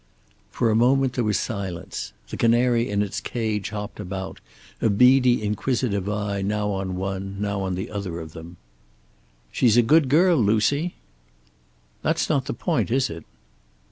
[0.49, 2.11] For a moment there was silence.
[2.29, 4.39] The canary in its cage hopped about,
[4.81, 8.57] a beady inquisitive eye now on one, now on the other of them.
[9.51, 10.95] "She's a good girl, Lucy."
[12.01, 13.25] "That's not the point, is it?"